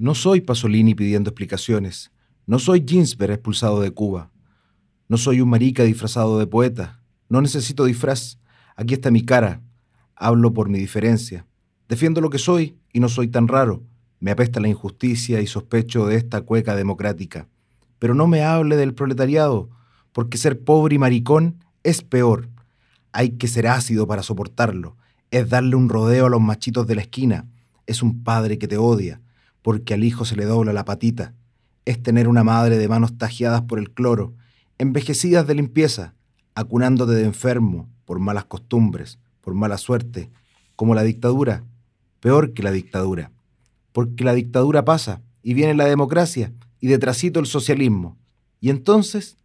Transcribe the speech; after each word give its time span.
No 0.00 0.14
soy 0.14 0.40
Pasolini 0.40 0.94
pidiendo 0.94 1.28
explicaciones. 1.28 2.10
No 2.46 2.58
soy 2.58 2.86
Ginsberg 2.88 3.32
expulsado 3.32 3.82
de 3.82 3.90
Cuba. 3.90 4.30
No 5.08 5.18
soy 5.18 5.42
un 5.42 5.50
marica 5.50 5.82
disfrazado 5.84 6.38
de 6.38 6.46
poeta. 6.46 7.02
No 7.28 7.42
necesito 7.42 7.84
disfraz. 7.84 8.38
Aquí 8.76 8.94
está 8.94 9.10
mi 9.10 9.26
cara. 9.26 9.60
Hablo 10.16 10.54
por 10.54 10.70
mi 10.70 10.78
diferencia. 10.78 11.46
Defiendo 11.86 12.22
lo 12.22 12.30
que 12.30 12.38
soy 12.38 12.78
y 12.94 13.00
no 13.00 13.10
soy 13.10 13.28
tan 13.28 13.46
raro. 13.46 13.82
Me 14.20 14.30
apesta 14.30 14.58
la 14.58 14.68
injusticia 14.68 15.42
y 15.42 15.46
sospecho 15.46 16.06
de 16.06 16.16
esta 16.16 16.40
cueca 16.40 16.74
democrática. 16.74 17.46
Pero 17.98 18.14
no 18.14 18.26
me 18.26 18.42
hable 18.42 18.76
del 18.76 18.94
proletariado, 18.94 19.68
porque 20.12 20.38
ser 20.38 20.64
pobre 20.64 20.94
y 20.94 20.98
maricón 20.98 21.62
es 21.82 22.00
peor. 22.00 22.48
Hay 23.12 23.32
que 23.32 23.48
ser 23.48 23.66
ácido 23.66 24.06
para 24.06 24.22
soportarlo. 24.22 24.96
Es 25.30 25.50
darle 25.50 25.76
un 25.76 25.90
rodeo 25.90 26.24
a 26.24 26.30
los 26.30 26.40
machitos 26.40 26.86
de 26.86 26.94
la 26.94 27.02
esquina. 27.02 27.50
Es 27.86 28.02
un 28.02 28.24
padre 28.24 28.56
que 28.56 28.66
te 28.66 28.78
odia, 28.78 29.20
porque 29.62 29.94
al 29.94 30.04
hijo 30.04 30.24
se 30.24 30.36
le 30.36 30.44
dobla 30.44 30.72
la 30.72 30.84
patita. 30.84 31.34
Es 31.84 32.02
tener 32.02 32.28
una 32.28 32.44
madre 32.44 32.78
de 32.78 32.88
manos 32.88 33.16
tajeadas 33.18 33.62
por 33.62 33.78
el 33.78 33.90
cloro, 33.90 34.34
envejecidas 34.78 35.46
de 35.46 35.54
limpieza, 35.54 36.14
acunándote 36.54 37.12
de 37.12 37.24
enfermo 37.24 37.88
por 38.04 38.18
malas 38.18 38.44
costumbres, 38.44 39.18
por 39.40 39.54
mala 39.54 39.78
suerte, 39.78 40.30
como 40.76 40.94
la 40.94 41.02
dictadura, 41.02 41.64
peor 42.20 42.52
que 42.52 42.62
la 42.62 42.70
dictadura. 42.70 43.30
Porque 43.92 44.24
la 44.24 44.34
dictadura 44.34 44.84
pasa 44.84 45.22
y 45.42 45.54
viene 45.54 45.74
la 45.74 45.86
democracia 45.86 46.52
y 46.80 46.88
detrásito 46.88 47.40
el 47.40 47.46
socialismo. 47.46 48.16
Y 48.60 48.70
entonces, 48.70 49.36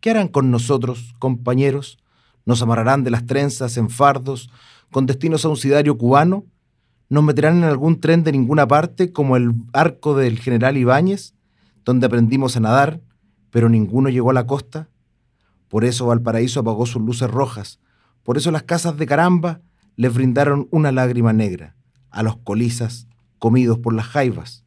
¿qué 0.00 0.10
harán 0.10 0.28
con 0.28 0.50
nosotros, 0.50 1.14
compañeros? 1.18 1.98
¿Nos 2.44 2.62
amarrarán 2.62 3.04
de 3.04 3.10
las 3.10 3.26
trenzas 3.26 3.76
en 3.76 3.90
fardos 3.90 4.50
con 4.90 5.06
destinos 5.06 5.44
a 5.44 5.48
un 5.48 5.56
cubano? 5.96 6.44
¿Nos 7.10 7.24
meterán 7.24 7.58
en 7.58 7.64
algún 7.64 8.00
tren 8.00 8.22
de 8.22 8.32
ninguna 8.32 8.68
parte 8.68 9.12
como 9.12 9.36
el 9.36 9.54
arco 9.72 10.14
del 10.14 10.38
general 10.38 10.76
Ibáñez, 10.76 11.34
donde 11.84 12.06
aprendimos 12.06 12.56
a 12.56 12.60
nadar, 12.60 13.00
pero 13.50 13.70
ninguno 13.70 14.10
llegó 14.10 14.30
a 14.30 14.34
la 14.34 14.46
costa? 14.46 14.90
Por 15.68 15.84
eso 15.84 16.06
Valparaíso 16.06 16.60
apagó 16.60 16.84
sus 16.84 17.02
luces 17.02 17.30
rojas, 17.30 17.80
por 18.22 18.36
eso 18.36 18.50
las 18.50 18.64
casas 18.64 18.98
de 18.98 19.06
caramba 19.06 19.62
les 19.96 20.12
brindaron 20.12 20.68
una 20.70 20.92
lágrima 20.92 21.32
negra 21.32 21.76
a 22.10 22.22
los 22.22 22.36
colizas 22.36 23.08
comidos 23.38 23.78
por 23.78 23.94
las 23.94 24.06
jaivas, 24.06 24.64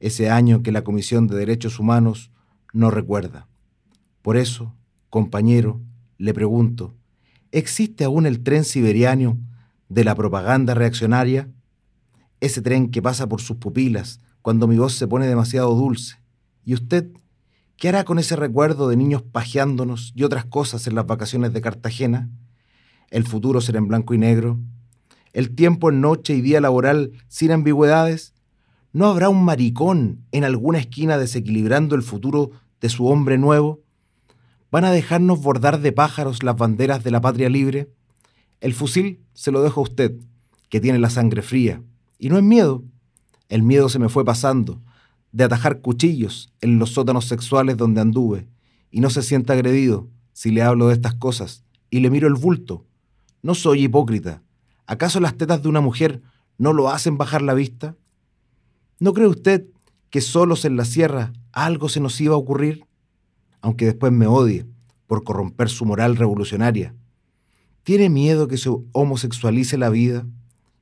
ese 0.00 0.28
año 0.28 0.62
que 0.62 0.72
la 0.72 0.84
Comisión 0.84 1.28
de 1.28 1.36
Derechos 1.36 1.78
Humanos 1.78 2.30
no 2.74 2.90
recuerda. 2.90 3.48
Por 4.20 4.36
eso, 4.36 4.74
compañero, 5.08 5.80
le 6.18 6.34
pregunto, 6.34 6.94
¿existe 7.52 8.04
aún 8.04 8.26
el 8.26 8.42
tren 8.42 8.64
siberiano 8.64 9.38
de 9.88 10.04
la 10.04 10.14
propaganda 10.14 10.74
reaccionaria? 10.74 11.48
Ese 12.40 12.62
tren 12.62 12.90
que 12.90 13.02
pasa 13.02 13.28
por 13.28 13.40
sus 13.40 13.56
pupilas 13.56 14.20
cuando 14.42 14.66
mi 14.66 14.76
voz 14.76 14.94
se 14.94 15.08
pone 15.08 15.26
demasiado 15.26 15.74
dulce. 15.74 16.16
¿Y 16.64 16.74
usted 16.74 17.10
qué 17.76 17.88
hará 17.88 18.04
con 18.04 18.18
ese 18.18 18.36
recuerdo 18.36 18.88
de 18.88 18.96
niños 18.96 19.22
pajeándonos 19.22 20.12
y 20.14 20.22
otras 20.22 20.44
cosas 20.44 20.86
en 20.86 20.94
las 20.94 21.06
vacaciones 21.06 21.52
de 21.52 21.60
Cartagena? 21.60 22.30
¿El 23.10 23.26
futuro 23.26 23.60
será 23.60 23.78
en 23.78 23.88
blanco 23.88 24.14
y 24.14 24.18
negro? 24.18 24.58
¿El 25.32 25.54
tiempo 25.54 25.90
en 25.90 26.00
noche 26.00 26.34
y 26.34 26.40
día 26.40 26.60
laboral 26.60 27.12
sin 27.28 27.52
ambigüedades? 27.52 28.34
¿No 28.92 29.06
habrá 29.06 29.28
un 29.28 29.44
maricón 29.44 30.24
en 30.30 30.44
alguna 30.44 30.78
esquina 30.78 31.18
desequilibrando 31.18 31.96
el 31.96 32.02
futuro 32.02 32.52
de 32.80 32.88
su 32.88 33.06
hombre 33.06 33.38
nuevo? 33.38 33.82
¿Van 34.70 34.84
a 34.84 34.92
dejarnos 34.92 35.42
bordar 35.42 35.80
de 35.80 35.92
pájaros 35.92 36.42
las 36.42 36.56
banderas 36.56 37.02
de 37.02 37.10
la 37.10 37.20
patria 37.20 37.48
libre? 37.48 37.90
El 38.60 38.74
fusil 38.74 39.20
se 39.34 39.50
lo 39.50 39.62
dejo 39.62 39.80
a 39.80 39.84
usted, 39.84 40.16
que 40.68 40.80
tiene 40.80 40.98
la 40.98 41.10
sangre 41.10 41.42
fría. 41.42 41.82
Y 42.18 42.28
no 42.28 42.38
es 42.38 42.44
miedo. 42.44 42.82
El 43.48 43.62
miedo 43.62 43.88
se 43.88 43.98
me 43.98 44.08
fue 44.08 44.24
pasando, 44.24 44.80
de 45.32 45.44
atajar 45.44 45.80
cuchillos 45.80 46.52
en 46.60 46.78
los 46.78 46.90
sótanos 46.90 47.26
sexuales 47.26 47.76
donde 47.76 48.00
anduve, 48.00 48.48
y 48.90 49.00
no 49.00 49.10
se 49.10 49.22
sienta 49.22 49.52
agredido 49.52 50.08
si 50.32 50.50
le 50.50 50.62
hablo 50.62 50.88
de 50.88 50.94
estas 50.94 51.14
cosas, 51.14 51.64
y 51.90 52.00
le 52.00 52.10
miro 52.10 52.26
el 52.28 52.34
bulto. 52.34 52.86
No 53.42 53.54
soy 53.54 53.84
hipócrita. 53.84 54.42
¿Acaso 54.86 55.20
las 55.20 55.36
tetas 55.36 55.62
de 55.62 55.68
una 55.68 55.80
mujer 55.80 56.22
no 56.58 56.72
lo 56.72 56.88
hacen 56.90 57.18
bajar 57.18 57.42
la 57.42 57.54
vista? 57.54 57.96
¿No 58.98 59.12
cree 59.12 59.26
usted 59.26 59.66
que 60.10 60.20
solos 60.20 60.64
en 60.64 60.76
la 60.76 60.84
sierra 60.84 61.32
algo 61.52 61.88
se 61.88 62.00
nos 62.00 62.20
iba 62.20 62.34
a 62.34 62.38
ocurrir? 62.38 62.86
aunque 63.64 63.86
después 63.86 64.12
me 64.12 64.26
odie 64.26 64.66
por 65.06 65.24
corromper 65.24 65.70
su 65.70 65.86
moral 65.86 66.16
revolucionaria. 66.16 66.94
¿Tiene 67.84 68.08
miedo 68.08 68.48
que 68.48 68.58
se 68.58 68.70
homosexualice 68.92 69.78
la 69.78 69.90
vida? 69.90 70.26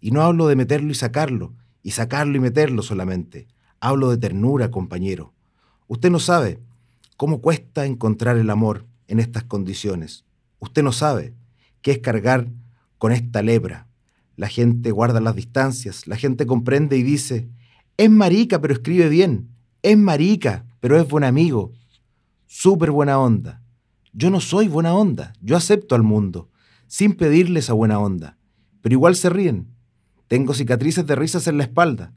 Y 0.00 0.10
no 0.10 0.22
hablo 0.22 0.46
de 0.46 0.56
meterlo 0.56 0.90
y 0.90 0.94
sacarlo, 0.94 1.54
y 1.82 1.92
sacarlo 1.92 2.36
y 2.36 2.40
meterlo 2.40 2.82
solamente. 2.82 3.48
Hablo 3.80 4.10
de 4.10 4.18
ternura, 4.18 4.70
compañero. 4.70 5.32
Usted 5.86 6.10
no 6.10 6.18
sabe 6.18 6.60
cómo 7.16 7.40
cuesta 7.40 7.86
encontrar 7.86 8.36
el 8.36 8.50
amor 8.50 8.84
en 9.06 9.20
estas 9.20 9.44
condiciones. 9.44 10.24
Usted 10.58 10.82
no 10.82 10.92
sabe 10.92 11.34
qué 11.80 11.92
es 11.92 11.98
cargar 12.00 12.48
con 12.98 13.12
esta 13.12 13.42
lepra. 13.42 13.86
La 14.36 14.48
gente 14.48 14.90
guarda 14.90 15.20
las 15.20 15.34
distancias, 15.34 16.06
la 16.06 16.16
gente 16.16 16.46
comprende 16.46 16.98
y 16.98 17.02
dice, 17.02 17.48
es 17.96 18.10
marica, 18.10 18.60
pero 18.60 18.74
escribe 18.74 19.08
bien. 19.08 19.48
Es 19.82 19.96
marica, 19.96 20.66
pero 20.80 21.00
es 21.00 21.08
buen 21.08 21.24
amigo 21.24 21.72
súper 22.48 22.90
buena 22.90 23.20
onda. 23.20 23.62
Yo 24.12 24.30
no 24.30 24.40
soy 24.40 24.66
buena 24.66 24.94
onda, 24.94 25.32
yo 25.40 25.56
acepto 25.56 25.94
al 25.94 26.02
mundo, 26.02 26.48
sin 26.88 27.12
pedirle 27.12 27.60
esa 27.60 27.74
buena 27.74 28.00
onda, 28.00 28.38
pero 28.80 28.94
igual 28.94 29.14
se 29.14 29.30
ríen. 29.30 29.68
Tengo 30.26 30.54
cicatrices 30.54 31.06
de 31.06 31.14
risas 31.14 31.46
en 31.46 31.58
la 31.58 31.64
espalda. 31.64 32.12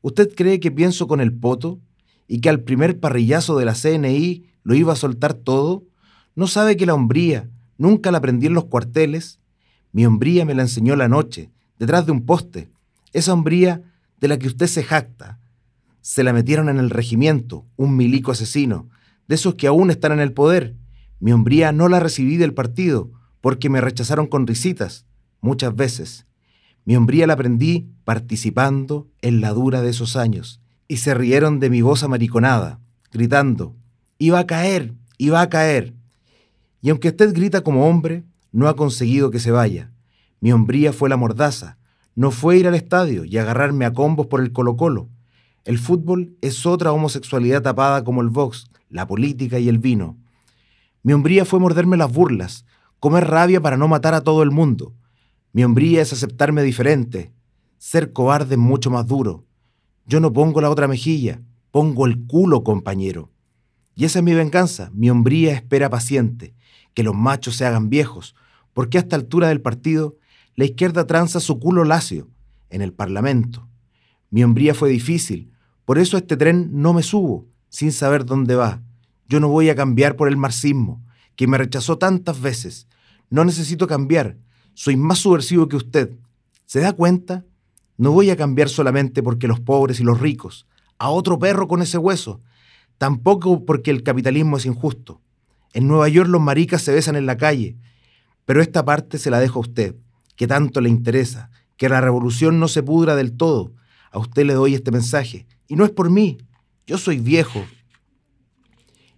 ¿Usted 0.00 0.34
cree 0.34 0.60
que 0.60 0.72
pienso 0.72 1.06
con 1.06 1.20
el 1.20 1.32
poto 1.32 1.80
y 2.26 2.40
que 2.40 2.48
al 2.48 2.60
primer 2.60 2.98
parrillazo 2.98 3.56
de 3.56 3.66
la 3.66 3.74
CNI 3.74 4.46
lo 4.62 4.74
iba 4.74 4.92
a 4.92 4.96
soltar 4.96 5.34
todo? 5.34 5.84
¿No 6.34 6.46
sabe 6.46 6.76
que 6.76 6.86
la 6.86 6.94
hombría 6.94 7.48
nunca 7.78 8.10
la 8.10 8.18
aprendí 8.18 8.46
en 8.46 8.54
los 8.54 8.64
cuarteles? 8.64 9.40
Mi 9.92 10.04
hombría 10.06 10.44
me 10.44 10.54
la 10.54 10.62
enseñó 10.62 10.96
la 10.96 11.08
noche, 11.08 11.52
detrás 11.78 12.06
de 12.06 12.12
un 12.12 12.26
poste. 12.26 12.70
Esa 13.12 13.32
hombría 13.32 13.82
de 14.20 14.28
la 14.28 14.38
que 14.38 14.48
usted 14.48 14.66
se 14.66 14.82
jacta. 14.82 15.38
Se 16.00 16.24
la 16.24 16.32
metieron 16.32 16.68
en 16.68 16.78
el 16.78 16.90
regimiento, 16.90 17.66
un 17.76 17.96
milico 17.96 18.32
asesino, 18.32 18.88
de 19.28 19.36
esos 19.36 19.54
que 19.54 19.66
aún 19.66 19.90
están 19.90 20.12
en 20.12 20.20
el 20.20 20.32
poder. 20.32 20.76
Mi 21.20 21.32
hombría 21.32 21.72
no 21.72 21.88
la 21.88 22.00
recibí 22.00 22.36
del 22.36 22.52
partido, 22.52 23.12
porque 23.44 23.68
me 23.68 23.82
rechazaron 23.82 24.26
con 24.26 24.46
risitas, 24.46 25.04
muchas 25.42 25.76
veces. 25.76 26.24
Mi 26.86 26.96
hombría 26.96 27.26
la 27.26 27.34
aprendí 27.34 27.90
participando 28.04 29.06
en 29.20 29.42
la 29.42 29.50
dura 29.50 29.82
de 29.82 29.90
esos 29.90 30.16
años, 30.16 30.62
y 30.88 30.96
se 30.96 31.12
rieron 31.12 31.60
de 31.60 31.68
mi 31.68 31.82
voz 31.82 32.02
amariconada, 32.02 32.80
gritando, 33.12 33.76
iba 34.16 34.38
a 34.38 34.46
caer, 34.46 34.94
iba 35.18 35.42
a 35.42 35.50
caer. 35.50 35.92
Y 36.80 36.88
aunque 36.88 37.08
usted 37.08 37.34
grita 37.34 37.60
como 37.60 37.86
hombre, 37.86 38.24
no 38.50 38.66
ha 38.66 38.76
conseguido 38.76 39.30
que 39.30 39.40
se 39.40 39.50
vaya. 39.50 39.92
Mi 40.40 40.50
hombría 40.50 40.94
fue 40.94 41.10
la 41.10 41.18
mordaza, 41.18 41.76
no 42.14 42.30
fue 42.30 42.56
ir 42.56 42.66
al 42.66 42.74
estadio 42.74 43.26
y 43.26 43.36
agarrarme 43.36 43.84
a 43.84 43.92
combos 43.92 44.28
por 44.28 44.40
el 44.40 44.52
Colo-Colo. 44.52 45.10
El 45.66 45.78
fútbol 45.78 46.34
es 46.40 46.64
otra 46.64 46.92
homosexualidad 46.92 47.60
tapada 47.60 48.04
como 48.04 48.22
el 48.22 48.30
box, 48.30 48.70
la 48.88 49.06
política 49.06 49.58
y 49.58 49.68
el 49.68 49.76
vino. 49.76 50.16
Mi 51.02 51.12
hombría 51.12 51.44
fue 51.44 51.60
morderme 51.60 51.98
las 51.98 52.10
burlas, 52.10 52.64
comer 53.04 53.26
rabia 53.28 53.60
para 53.60 53.76
no 53.76 53.86
matar 53.86 54.14
a 54.14 54.22
todo 54.22 54.42
el 54.42 54.50
mundo. 54.50 54.94
Mi 55.52 55.62
hombría 55.62 56.00
es 56.00 56.14
aceptarme 56.14 56.62
diferente, 56.62 57.34
ser 57.76 58.14
cobarde 58.14 58.56
mucho 58.56 58.90
más 58.90 59.06
duro. 59.06 59.44
Yo 60.06 60.20
no 60.20 60.32
pongo 60.32 60.62
la 60.62 60.70
otra 60.70 60.88
mejilla, 60.88 61.42
pongo 61.70 62.06
el 62.06 62.24
culo, 62.24 62.64
compañero. 62.64 63.30
Y 63.94 64.06
esa 64.06 64.20
es 64.20 64.24
mi 64.24 64.32
venganza. 64.32 64.90
Mi 64.94 65.10
hombría 65.10 65.52
espera 65.52 65.90
paciente, 65.90 66.54
que 66.94 67.02
los 67.02 67.14
machos 67.14 67.56
se 67.56 67.66
hagan 67.66 67.90
viejos, 67.90 68.34
porque 68.72 68.96
a 68.96 69.02
esta 69.02 69.16
altura 69.16 69.48
del 69.48 69.60
partido 69.60 70.16
la 70.54 70.64
izquierda 70.64 71.06
tranza 71.06 71.40
su 71.40 71.60
culo 71.60 71.84
lacio 71.84 72.30
en 72.70 72.80
el 72.80 72.94
Parlamento. 72.94 73.68
Mi 74.30 74.44
hombría 74.44 74.72
fue 74.72 74.88
difícil, 74.88 75.52
por 75.84 75.98
eso 75.98 76.16
a 76.16 76.20
este 76.20 76.38
tren 76.38 76.70
no 76.72 76.94
me 76.94 77.02
subo, 77.02 77.46
sin 77.68 77.92
saber 77.92 78.24
dónde 78.24 78.54
va. 78.54 78.80
Yo 79.28 79.40
no 79.40 79.48
voy 79.48 79.68
a 79.68 79.76
cambiar 79.76 80.16
por 80.16 80.26
el 80.26 80.38
marxismo, 80.38 81.04
que 81.36 81.46
me 81.46 81.58
rechazó 81.58 81.98
tantas 81.98 82.40
veces. 82.40 82.88
No 83.30 83.44
necesito 83.44 83.86
cambiar. 83.86 84.36
Soy 84.74 84.96
más 84.96 85.18
subversivo 85.18 85.68
que 85.68 85.76
usted. 85.76 86.10
¿Se 86.66 86.80
da 86.80 86.92
cuenta? 86.92 87.44
No 87.96 88.12
voy 88.12 88.30
a 88.30 88.36
cambiar 88.36 88.68
solamente 88.68 89.22
porque 89.22 89.48
los 89.48 89.60
pobres 89.60 90.00
y 90.00 90.04
los 90.04 90.20
ricos. 90.20 90.66
A 90.98 91.10
otro 91.10 91.38
perro 91.38 91.68
con 91.68 91.82
ese 91.82 91.98
hueso. 91.98 92.40
Tampoco 92.98 93.64
porque 93.64 93.90
el 93.90 94.02
capitalismo 94.02 94.56
es 94.56 94.66
injusto. 94.66 95.20
En 95.72 95.88
Nueva 95.88 96.08
York 96.08 96.28
los 96.28 96.40
maricas 96.40 96.82
se 96.82 96.92
besan 96.92 97.16
en 97.16 97.26
la 97.26 97.36
calle. 97.36 97.76
Pero 98.44 98.60
esta 98.60 98.84
parte 98.84 99.18
se 99.18 99.30
la 99.30 99.40
dejo 99.40 99.58
a 99.58 99.62
usted, 99.62 99.96
que 100.36 100.46
tanto 100.46 100.80
le 100.80 100.88
interesa, 100.88 101.50
que 101.76 101.88
la 101.88 102.00
revolución 102.00 102.60
no 102.60 102.68
se 102.68 102.82
pudra 102.82 103.16
del 103.16 103.36
todo. 103.36 103.72
A 104.10 104.18
usted 104.18 104.44
le 104.44 104.54
doy 104.54 104.74
este 104.74 104.90
mensaje. 104.90 105.46
Y 105.66 105.76
no 105.76 105.84
es 105.84 105.90
por 105.90 106.10
mí, 106.10 106.38
yo 106.86 106.98
soy 106.98 107.18
viejo. 107.18 107.64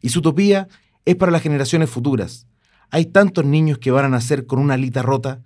Y 0.00 0.10
su 0.10 0.20
utopía 0.20 0.68
es 1.04 1.16
para 1.16 1.32
las 1.32 1.42
generaciones 1.42 1.90
futuras. 1.90 2.46
Hay 2.90 3.06
tantos 3.06 3.44
niños 3.44 3.78
que 3.78 3.90
van 3.90 4.04
a 4.04 4.08
nacer 4.08 4.46
con 4.46 4.58
una 4.58 4.74
alita 4.74 5.02
rota 5.02 5.42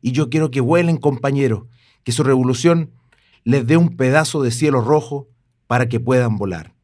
y 0.00 0.12
yo 0.12 0.30
quiero 0.30 0.50
que 0.50 0.60
vuelen, 0.60 0.96
compañeros, 0.96 1.64
que 2.04 2.12
su 2.12 2.22
revolución 2.22 2.90
les 3.44 3.66
dé 3.66 3.76
un 3.76 3.96
pedazo 3.96 4.42
de 4.42 4.50
cielo 4.50 4.80
rojo 4.80 5.28
para 5.66 5.88
que 5.88 6.00
puedan 6.00 6.36
volar. 6.36 6.74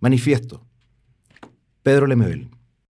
Manifiesto. 0.00 0.66
Pedro 1.82 2.06
Lemebel. 2.06 2.50